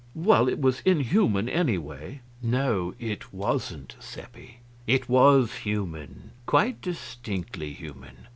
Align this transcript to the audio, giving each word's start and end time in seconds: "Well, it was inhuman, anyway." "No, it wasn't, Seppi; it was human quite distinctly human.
"Well, 0.15 0.49
it 0.49 0.59
was 0.59 0.79
inhuman, 0.83 1.47
anyway." 1.47 2.21
"No, 2.41 2.95
it 2.99 3.31
wasn't, 3.31 3.95
Seppi; 3.99 4.57
it 4.87 5.07
was 5.07 5.57
human 5.57 6.31
quite 6.47 6.81
distinctly 6.81 7.73
human. 7.73 8.15